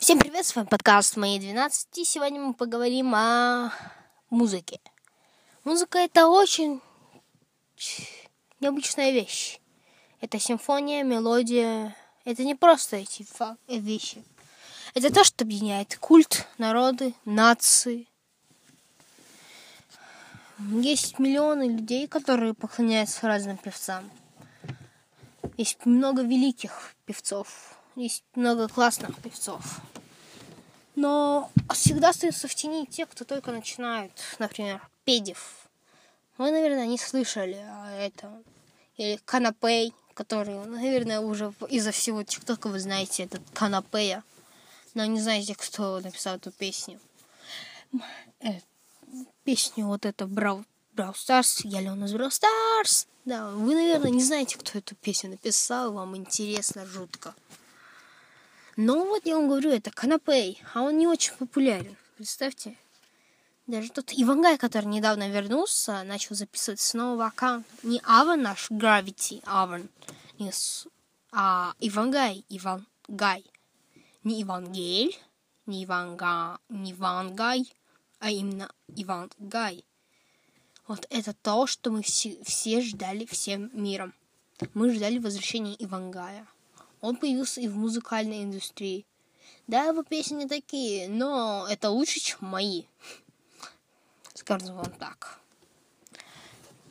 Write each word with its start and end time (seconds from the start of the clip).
Всем 0.00 0.18
привет, 0.18 0.46
с 0.46 0.56
вами 0.56 0.64
подкаст 0.64 1.18
моей 1.18 1.38
12. 1.38 1.98
И 1.98 2.04
сегодня 2.06 2.40
мы 2.40 2.54
поговорим 2.54 3.14
о 3.14 3.70
музыке. 4.30 4.80
Музыка 5.62 5.98
это 5.98 6.28
очень 6.28 6.80
необычная 8.60 9.10
вещь. 9.10 9.60
Это 10.22 10.38
симфония, 10.38 11.04
мелодия. 11.04 11.94
Это 12.24 12.44
не 12.44 12.54
просто 12.54 12.96
эти 12.96 13.26
вещи. 13.68 14.24
Это 14.94 15.12
то, 15.12 15.22
что 15.22 15.44
объединяет 15.44 15.98
культ, 15.98 16.46
народы, 16.56 17.12
нации. 17.26 18.08
Есть 20.58 21.18
миллионы 21.18 21.64
людей, 21.64 22.08
которые 22.08 22.54
поклоняются 22.54 23.26
разным 23.26 23.58
певцам. 23.58 24.10
Есть 25.58 25.84
много 25.84 26.22
великих 26.22 26.94
певцов, 27.04 27.76
есть 27.96 28.24
много 28.34 28.68
классных 28.68 29.20
певцов. 29.20 29.80
Но 30.96 31.50
всегда 31.72 32.10
остаются 32.10 32.48
в 32.48 32.54
тени 32.54 32.86
те, 32.86 33.06
кто 33.06 33.24
только 33.24 33.52
начинают, 33.52 34.12
например, 34.38 34.86
Педев. 35.04 35.68
Вы, 36.36 36.50
наверное, 36.50 36.86
не 36.86 36.98
слышали 36.98 37.56
о 37.56 37.90
этом. 37.90 38.44
Или 38.96 39.18
Канапей, 39.24 39.94
который, 40.14 40.64
наверное, 40.66 41.20
уже 41.20 41.52
из-за 41.68 41.92
всего 41.92 42.22
ТикТока 42.22 42.68
вы 42.68 42.80
знаете 42.80 43.24
этот 43.24 43.42
Канапея. 43.54 44.22
Но 44.94 45.04
не 45.04 45.20
знаете, 45.20 45.54
кто 45.54 46.00
написал 46.00 46.36
эту 46.36 46.50
песню. 46.50 47.00
Э, 48.40 48.60
песню 49.44 49.86
вот 49.86 50.04
это 50.04 50.26
Брау, 50.26 50.64
Brawl 50.92 51.14
Stars, 51.14 51.64
я 51.64 51.80
Леона 51.80 52.04
из 52.04 52.12
Brawl 52.12 52.30
Stars. 52.30 53.06
Да, 53.24 53.50
вы, 53.50 53.74
наверное, 53.74 54.10
не 54.10 54.22
знаете, 54.22 54.58
кто 54.58 54.78
эту 54.78 54.94
песню 54.96 55.30
написал, 55.30 55.92
вам 55.92 56.16
интересно 56.16 56.84
жутко. 56.86 57.34
Но 58.82 59.04
вот 59.04 59.26
я 59.26 59.36
вам 59.36 59.46
говорю, 59.46 59.72
это 59.72 59.90
Канапей, 59.90 60.58
а 60.72 60.80
он 60.80 60.96
не 60.96 61.06
очень 61.06 61.34
популярен. 61.34 61.98
Представьте. 62.16 62.78
Даже 63.66 63.90
тот 63.90 64.10
Ивангай, 64.10 64.56
который 64.56 64.86
недавно 64.86 65.28
вернулся, 65.28 66.02
начал 66.02 66.34
записывать 66.34 66.80
снова 66.80 67.26
аккаунт. 67.26 67.66
Не 67.82 68.00
Ава 68.04 68.36
наш, 68.36 68.70
Gravity, 68.70 69.42
Аван, 69.44 69.90
не 70.38 70.50
с... 70.50 70.88
а 71.30 71.74
Ивангай, 71.78 72.42
Ивангай. 72.48 73.44
Не 74.24 74.42
Ивангель, 74.42 75.14
не 75.66 75.84
Иванга, 75.84 76.58
не 76.70 76.92
Ивангай, 76.92 77.70
а 78.18 78.30
именно 78.30 78.72
Ивангай. 78.96 79.84
Вот 80.86 81.06
это 81.10 81.34
то, 81.34 81.66
что 81.66 81.90
мы 81.90 82.00
все, 82.00 82.42
все 82.44 82.80
ждали 82.80 83.26
всем 83.26 83.70
миром. 83.74 84.14
Мы 84.72 84.90
ждали 84.94 85.18
возвращения 85.18 85.76
Ивангая. 85.78 86.46
Он 87.00 87.16
появился 87.16 87.60
и 87.60 87.68
в 87.68 87.76
музыкальной 87.76 88.44
индустрии. 88.44 89.06
Да, 89.66 89.84
его 89.84 90.02
песни 90.02 90.46
такие, 90.46 91.08
но 91.08 91.66
это 91.68 91.90
лучше, 91.90 92.20
чем 92.20 92.38
мои. 92.42 92.84
Скажем 94.34 94.76
вам 94.76 94.90
так. 94.92 95.38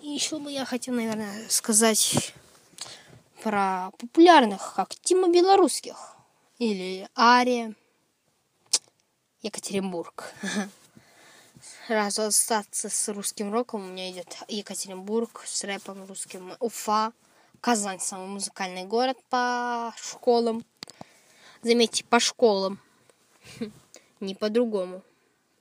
И 0.02 0.08
еще 0.08 0.40
бы 0.40 0.52
я 0.52 0.66
хотел, 0.66 0.96
наверное, 0.96 1.50
сказать 1.50 2.34
про 3.44 3.92
популярных, 3.98 4.74
как 4.76 4.96
Тима 4.96 5.30
Белорусских 5.30 6.16
или 6.58 7.10
Ария, 7.18 7.76
Екатеринбург. 9.42 10.34
Раз 11.90 12.20
остаться 12.20 12.90
с 12.90 13.10
русским 13.10 13.52
роком, 13.52 13.84
у 13.84 13.88
меня 13.92 14.10
идет 14.12 14.38
Екатеринбург 14.48 15.44
с 15.46 15.64
рэпом 15.64 16.06
русским, 16.06 16.54
Уфа, 16.60 17.12
Казань 17.62 18.00
самый 18.00 18.28
музыкальный 18.28 18.86
город 18.86 19.18
по 19.30 19.94
школам. 19.98 20.64
Заметьте, 21.62 22.06
по 22.06 22.20
школам. 22.20 22.80
Не 24.22 24.34
по-другому. 24.34 25.02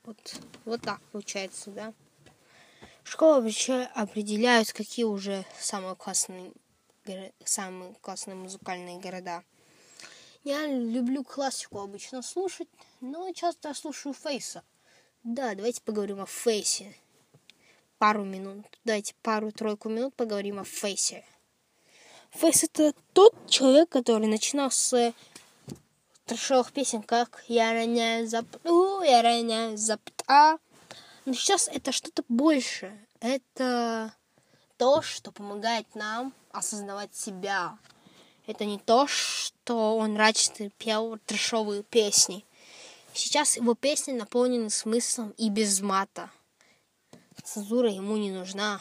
Вот, 0.05 0.17
вот 0.65 0.81
так 0.81 1.01
получается, 1.11 1.71
да. 1.71 1.93
Школы 3.03 3.43
вообще 3.43 3.89
определяют, 3.95 4.73
какие 4.73 5.07
уже 5.07 5.45
самые 5.59 5.97
классные, 5.97 6.53
самые 7.45 7.95
классные 8.01 8.37
музыкальные 8.37 9.01
города. 9.01 9.43
Я 10.45 10.69
люблю 10.69 11.25
классику 11.25 11.81
обычно 11.81 12.23
слушать, 12.23 12.69
но 13.01 13.33
часто 13.33 13.75
слушаю 13.75 14.15
Фейса. 14.15 14.63
Да, 15.25 15.55
давайте 15.57 15.83
поговорим 15.83 16.21
о 16.21 16.27
Фейсе. 16.27 16.95
Пару 17.99 18.25
минут. 18.25 18.65
Давайте 18.85 19.15
пару-тройку 19.23 19.89
минут 19.89 20.15
поговорим 20.15 20.61
о 20.61 20.65
Фейсе. 20.65 21.25
Фейс 22.31 22.63
это 22.63 22.93
тот 23.13 23.35
человек, 23.49 23.89
который 23.89 24.27
начинал 24.27 24.71
с 24.71 25.13
трешовых 26.27 26.73
песен, 26.73 27.03
как 27.03 27.43
«Я 27.49 27.73
роняю 27.73 28.27
запту, 28.29 29.03
я 29.03 29.23
роняю 29.23 29.77
запта». 29.77 30.59
Но 31.25 31.33
сейчас 31.35 31.69
это 31.69 31.93
что-то 31.93 32.23
больше. 32.29 32.97
Это 33.21 34.15
то, 34.77 35.03
что 35.03 35.33
помогает 35.33 35.87
нам 35.95 36.33
осознавать 36.53 37.15
себя. 37.15 37.77
Это 38.47 38.65
не 38.65 38.79
то, 38.79 39.07
что 39.07 39.97
он 39.97 40.17
раньше 40.17 40.71
пел 40.79 41.19
трешовые 41.27 41.83
песни. 41.83 42.45
Сейчас 43.13 43.57
его 43.57 43.75
песни 43.75 44.13
наполнены 44.13 44.71
смыслом 44.71 45.35
и 45.37 45.51
без 45.51 45.81
мата. 45.81 46.31
Цензура 47.43 47.91
ему 47.91 48.17
не 48.17 48.31
нужна. 48.31 48.81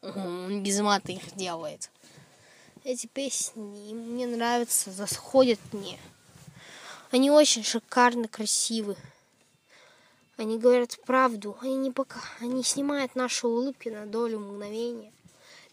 Он 0.00 0.62
без 0.62 0.80
мата 0.80 1.12
их 1.12 1.34
делает. 1.36 1.90
Эти 2.88 3.06
песни 3.06 3.92
мне 3.92 4.26
нравятся, 4.26 4.90
заходят 4.90 5.58
мне. 5.72 5.98
Они 7.10 7.30
очень 7.30 7.62
шикарно 7.62 8.28
красивы. 8.28 8.96
Они 10.38 10.58
говорят 10.58 10.98
правду. 11.04 11.58
Они 11.60 11.76
не 11.76 11.90
пока... 11.90 12.18
Они 12.40 12.62
снимают 12.64 13.14
наши 13.14 13.46
улыбки 13.46 13.90
на 13.90 14.06
долю 14.06 14.40
мгновения. 14.40 15.12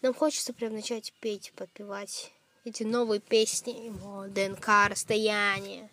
Нам 0.02 0.12
хочется 0.12 0.52
прям 0.52 0.74
начать 0.74 1.14
петь, 1.20 1.54
подпевать 1.56 2.32
эти 2.66 2.82
новые 2.82 3.20
песни. 3.20 3.86
Его 3.86 4.26
ДНК, 4.28 4.86
расстояние. 4.86 5.88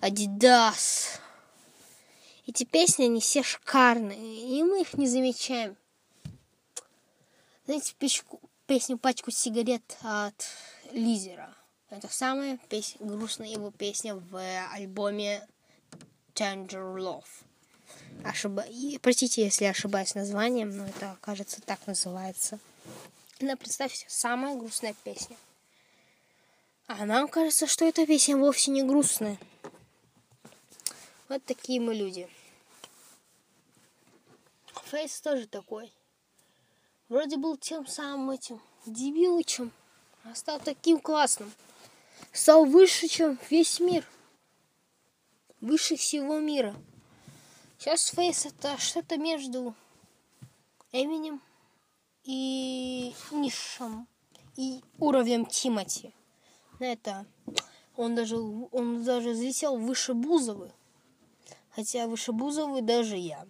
Адидас. 0.00 1.18
Эти 2.46 2.64
песни, 2.64 3.04
они 3.04 3.22
все 3.22 3.42
шикарные, 3.42 4.58
и 4.58 4.62
мы 4.64 4.82
их 4.82 4.92
не 4.98 5.08
замечаем. 5.08 5.78
Знаете, 7.64 7.94
печку, 7.98 8.38
песню 8.66 8.98
«Пачку 8.98 9.30
сигарет» 9.30 9.96
от 10.02 10.46
Лизера. 10.92 11.54
Это 11.90 12.08
самая 12.08 12.58
песня, 12.68 13.06
грустная 13.06 13.48
его 13.48 13.70
песня 13.70 14.16
в 14.16 14.36
альбоме 14.72 15.46
Tender 16.34 16.96
Love. 16.96 17.24
Ошиба... 18.24 18.64
Простите, 19.02 19.44
если 19.44 19.66
ошибаюсь 19.66 20.14
названием, 20.14 20.76
но 20.76 20.86
это, 20.86 21.16
кажется, 21.20 21.60
так 21.60 21.86
называется. 21.86 22.58
Но 23.40 23.56
представьте, 23.56 24.06
самая 24.08 24.56
грустная 24.56 24.94
песня. 25.04 25.36
А 26.86 27.04
нам 27.06 27.28
кажется, 27.28 27.66
что 27.66 27.84
эта 27.84 28.06
песня 28.06 28.36
вовсе 28.36 28.70
не 28.70 28.82
грустная. 28.82 29.38
Вот 31.28 31.44
такие 31.44 31.80
мы 31.80 31.94
люди. 31.94 32.28
Фейс 34.84 35.20
тоже 35.20 35.46
такой. 35.46 35.92
Вроде 37.08 37.36
был 37.36 37.56
тем 37.56 37.86
самым 37.86 38.30
этим 38.30 38.60
дебилычем, 38.86 39.72
а 40.24 40.34
стал 40.34 40.58
таким 40.58 40.98
классным. 40.98 41.52
Стал 42.32 42.64
выше, 42.64 43.08
чем 43.08 43.38
весь 43.50 43.78
мир. 43.78 44.06
Выше 45.60 45.96
всего 45.96 46.40
мира. 46.40 46.74
Сейчас 47.78 48.08
Фейс 48.08 48.46
это 48.46 48.78
что-то 48.78 49.18
между 49.18 49.74
Эминем 50.92 51.42
и 52.24 53.14
Нишем 53.30 54.08
и 54.56 54.80
уровнем 54.98 55.44
Тимати. 55.44 56.14
Это 56.78 57.26
он 57.96 58.14
даже 58.14 58.36
он 58.36 59.04
даже 59.04 59.30
взлетел 59.30 59.76
выше 59.76 60.14
Бузовы. 60.14 60.72
Хотя 61.70 62.06
выше 62.06 62.32
Бузовы 62.32 62.80
даже 62.80 63.16
я. 63.16 63.46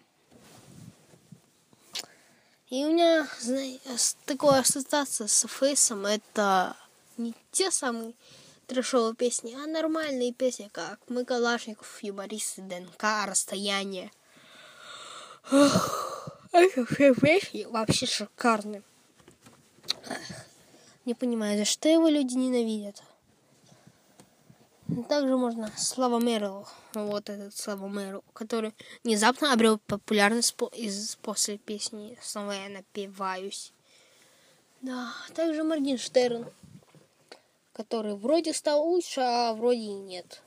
И 2.75 2.85
у 2.85 2.91
меня 2.91 3.29
знаете, 3.39 3.79
такая 4.27 4.59
ассоциация 4.59 5.29
с 5.29 5.47
Фейсом. 5.47 6.07
Это 6.07 6.77
не 7.17 7.33
те 7.53 7.71
самые 7.71 8.15
трешовые 8.67 9.15
песни, 9.15 9.55
а 9.55 9.69
нормальные 9.69 10.33
песни, 10.33 10.69
как 10.73 10.99
Мы 11.07 11.25
Калашников, 11.25 12.03
Юмористы, 12.03 12.63
ДНК, 12.63 13.29
Расстояние. 13.29 14.11
Эти 16.53 16.85
все 16.93 17.15
песни 17.15 17.65
вообще 17.71 18.07
шикарные. 18.07 18.83
Не 21.05 21.15
понимаю, 21.15 21.57
за 21.57 21.65
что 21.65 21.89
его 21.89 22.09
люди 22.09 22.35
ненавидят. 22.35 23.05
Также 25.09 25.37
можно 25.37 25.73
Слава 25.79 26.19
Мэрилу, 26.19 26.69
вот 26.93 27.31
этот 27.31 27.57
Слава 27.57 27.89
Мэрил, 27.89 28.23
который 28.35 28.75
внезапно 29.03 29.53
обрел 29.53 29.79
популярность 29.79 30.55
из, 30.73 31.17
после 31.17 31.57
песни 31.57 32.19
«Снова 32.21 32.53
я 32.53 32.69
напиваюсь». 32.69 33.73
Да, 34.83 35.15
также 35.35 35.65
Моргенштерн, 35.65 36.47
который 37.73 38.15
вроде 38.15 38.53
стал 38.53 38.85
лучше, 38.85 39.23
а 39.23 39.55
вроде 39.55 39.81
и 39.81 39.95
нет. 39.95 40.43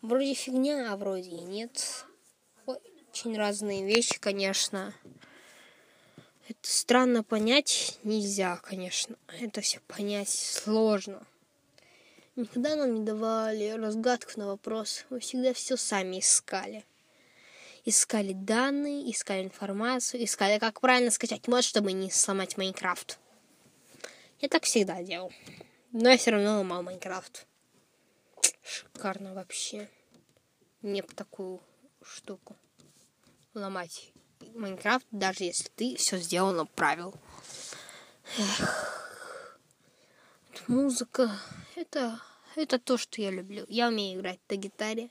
Вроде 0.00 0.34
фигня, 0.34 0.92
а 0.92 0.96
вроде 0.96 1.30
и 1.30 1.40
нет. 1.40 2.06
Очень 2.66 3.36
разные 3.36 3.84
вещи, 3.84 4.20
конечно. 4.20 4.94
Это 6.48 6.60
странно 6.62 7.24
понять 7.24 7.98
нельзя, 8.04 8.58
конечно. 8.58 9.16
Это 9.40 9.60
все 9.60 9.80
понять 9.88 10.28
сложно. 10.28 11.26
Никогда 12.36 12.76
нам 12.76 12.92
не 12.92 13.00
давали 13.00 13.70
разгадку 13.70 14.32
на 14.36 14.46
вопрос. 14.46 15.06
Мы 15.08 15.20
всегда 15.20 15.54
все 15.54 15.78
сами 15.78 16.20
искали. 16.20 16.84
Искали 17.86 18.34
данные, 18.34 19.10
искали 19.10 19.42
информацию, 19.42 20.22
искали, 20.22 20.58
как 20.58 20.82
правильно 20.82 21.10
скачать 21.10 21.48
мод, 21.48 21.64
чтобы 21.64 21.92
не 21.92 22.10
сломать 22.10 22.58
Майнкрафт. 22.58 23.18
Я 24.40 24.50
так 24.50 24.64
всегда 24.64 25.02
делал. 25.02 25.32
Но 25.92 26.10
я 26.10 26.18
все 26.18 26.32
равно 26.32 26.58
ломал 26.58 26.82
Майнкрафт. 26.82 27.46
Шикарно 28.62 29.32
вообще. 29.32 29.88
Мне 30.82 31.02
по 31.02 31.14
такую 31.14 31.62
штуку 32.02 32.54
ломать 33.54 34.12
Майнкрафт, 34.54 35.06
даже 35.10 35.44
если 35.44 35.70
ты 35.74 35.96
все 35.96 36.18
сделано 36.18 36.66
правил. 36.66 37.14
Эх. 38.38 38.92
Музыка, 40.66 41.30
это, 41.76 42.20
это 42.56 42.78
то, 42.78 42.96
что 42.96 43.20
я 43.20 43.30
люблю. 43.30 43.64
Я 43.68 43.88
умею 43.88 44.18
играть 44.18 44.40
на 44.48 44.56
гитаре. 44.56 45.10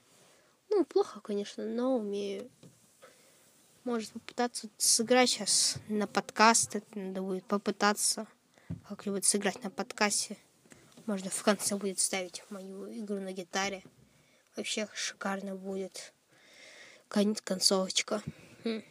Ну, 0.70 0.84
плохо, 0.84 1.22
конечно, 1.22 1.64
но 1.64 1.96
умею. 1.96 2.50
Может 3.84 4.12
попытаться 4.12 4.68
сыграть 4.78 5.30
сейчас 5.30 5.78
на 5.88 6.08
подкаст. 6.08 6.76
Это 6.76 7.00
надо 7.00 7.22
будет 7.22 7.46
попытаться 7.46 8.26
как-нибудь 8.90 9.26
сыграть 9.26 9.64
на 9.64 9.70
подкасте. 9.70 10.38
Можно 11.06 11.30
в 11.30 11.44
конце 11.44 11.76
будет 11.76 12.00
ставить 12.00 12.44
мою 12.50 12.92
игру 12.92 13.20
на 13.20 13.32
гитаре. 13.32 13.84
Вообще 14.56 14.88
шикарно 14.94 15.56
будет. 15.56 16.14
Конец 17.08 17.42
концовочка. 17.42 18.24
Хм. 18.64 18.84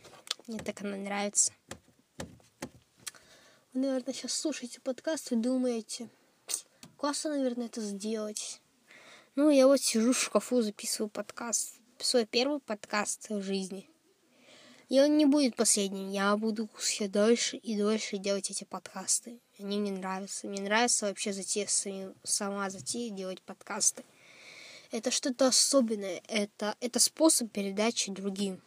Мне 0.46 0.58
так 0.60 0.80
она 0.82 0.96
нравится. 0.96 1.52
Вы, 3.72 3.80
наверное, 3.80 4.14
сейчас 4.14 4.32
слушаете 4.32 4.80
подкаст 4.80 5.32
и 5.32 5.36
думаете, 5.36 6.08
классно, 7.04 7.36
наверное, 7.36 7.66
это 7.66 7.82
сделать. 7.82 8.62
Ну, 9.36 9.50
я 9.50 9.66
вот 9.66 9.78
сижу 9.78 10.14
в 10.14 10.18
шкафу, 10.18 10.62
записываю 10.62 11.10
подкаст. 11.10 11.74
Свой 11.98 12.24
первый 12.24 12.60
подкаст 12.60 13.28
в 13.28 13.42
жизни. 13.42 13.90
И 14.88 14.98
он 14.98 15.18
не 15.18 15.26
будет 15.26 15.54
последним. 15.54 16.08
Я 16.08 16.34
буду 16.38 16.66
все 16.78 17.06
дольше 17.06 17.58
и 17.58 17.76
дольше 17.76 18.16
делать 18.16 18.50
эти 18.50 18.64
подкасты. 18.64 19.38
Они 19.58 19.80
мне 19.80 19.92
нравятся. 19.92 20.48
Мне 20.48 20.62
нравится 20.62 21.04
вообще 21.04 21.34
затея, 21.34 21.68
сама 22.22 22.70
затея 22.70 23.10
делать 23.10 23.42
подкасты. 23.42 24.02
Это 24.90 25.10
что-то 25.10 25.48
особенное. 25.48 26.22
Это, 26.26 26.74
это 26.80 27.00
способ 27.00 27.52
передачи 27.52 28.12
другим. 28.12 28.62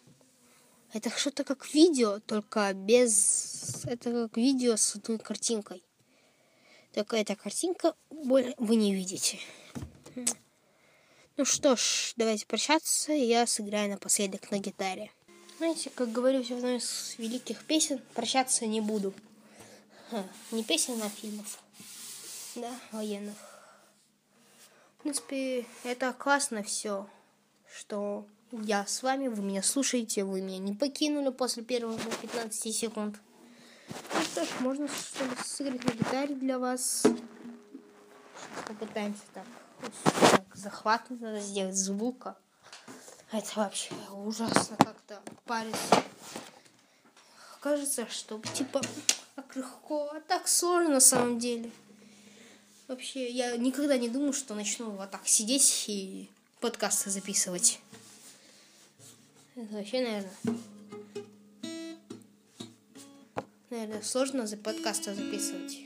Это 0.94 1.10
что-то 1.10 1.44
как 1.44 1.74
видео, 1.74 2.19
только 2.19 2.72
без... 2.75 3.83
Это 3.86 4.12
как 4.28 4.38
видео 4.38 4.75
с 4.75 4.95
одной 4.95 5.18
картинкой. 5.18 5.81
Только 6.94 7.18
эта 7.18 7.36
картинка 7.36 7.95
вы 8.10 8.75
не 8.75 8.94
видите. 8.94 9.39
Ну 11.36 11.45
что 11.45 11.75
ж, 11.75 12.13
давайте 12.16 12.45
прощаться. 12.48 13.12
Я 13.12 13.45
сыграю 13.45 13.92
напоследок 13.92 14.50
на 14.50 14.57
гитаре. 14.57 15.12
Знаете, 15.57 15.89
как 15.89 16.12
говорю 16.12 16.44
в 16.44 16.51
одной 16.51 16.78
из 16.78 17.16
великих 17.18 17.63
песен, 17.66 18.01
прощаться 18.13 18.66
не 18.66 18.81
буду. 18.81 19.13
Ха, 20.10 20.24
не 20.51 20.63
песен, 20.63 21.01
а 21.01 21.10
фильмов. 21.10 21.60
Да, 22.56 22.72
военных. 22.92 23.36
В 24.98 25.01
принципе, 25.04 25.66
это 25.83 26.13
классно 26.13 26.63
все, 26.63 27.07
что 27.72 28.25
я 28.51 28.86
с 28.88 29.04
вами, 29.04 29.28
вы 29.28 29.44
меня 29.44 29.62
слушаете, 29.62 30.24
вы 30.24 30.42
меня 30.42 30.57
не 30.57 30.74
покинули 30.74 31.30
после 31.30 31.63
первых 31.63 32.01
15 32.22 32.75
секунд. 32.75 33.16
Что 34.38 34.45
ж, 34.45 34.50
можно 34.60 34.88
сыграть 35.44 35.84
на 35.84 35.94
гитаре 35.94 36.36
для 36.36 36.60
вас. 36.60 37.07
Попытаемся 38.68 39.24
так, 39.34 39.45
так 40.30 40.44
захватно 40.54 41.18
надо 41.19 41.39
сделать 41.39 41.75
звука. 41.75 42.38
Это 43.31 43.48
вообще 43.56 43.95
ужасно 44.12 44.78
как-то 44.78 45.19
париться. 45.45 46.04
Кажется, 47.62 48.07
что 48.12 48.39
типа 48.54 48.81
так 49.34 49.56
легко, 49.56 50.12
а 50.13 50.19
так 50.19 50.48
сложно 50.48 50.92
на 50.92 51.00
самом 51.00 51.40
деле. 51.40 51.72
Вообще, 52.88 53.31
я 53.31 53.57
никогда 53.57 53.98
не 53.98 54.07
думал, 54.07 54.33
что 54.33 54.54
начну 54.54 54.92
вот 54.92 55.10
так 55.10 55.28
сидеть 55.28 55.86
и 55.88 56.30
подкасты 56.60 57.10
записывать. 57.10 57.80
Это 59.56 59.74
вообще, 59.74 60.01
наверное, 60.01 60.31
наверное, 63.78 64.02
сложно 64.02 64.48
за 64.48 64.58
подкасты 64.58 65.14
записывать. 65.14 65.80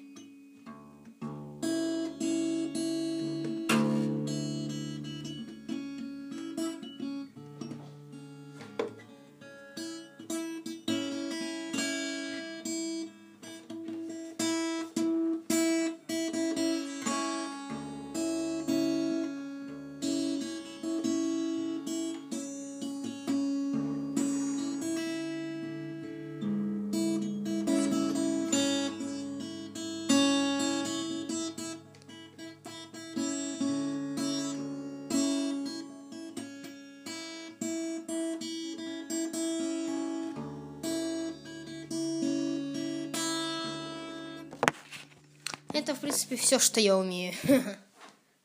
Это, 45.73 45.95
в 45.95 45.99
принципе, 45.99 46.35
все, 46.35 46.59
что 46.59 46.79
я 46.79 46.97
умею. 46.97 47.33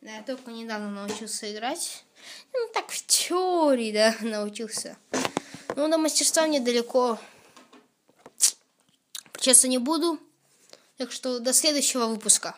Да, 0.03 0.13
я 0.13 0.23
только 0.23 0.53
недавно 0.53 0.89
научился 0.89 1.53
играть. 1.53 2.05
Ну, 2.53 2.69
так, 2.73 2.91
в 2.91 3.07
теории, 3.07 3.91
да, 3.91 4.15
научился. 4.21 4.97
Ну, 5.75 5.89
до 5.89 5.99
мастерства 5.99 6.47
недалеко. 6.47 7.19
Честно, 9.41 9.67
не 9.67 9.79
буду. 9.79 10.21
Так 10.97 11.11
что 11.11 11.41
до 11.41 11.53
следующего 11.53 12.07
выпуска. 12.07 12.55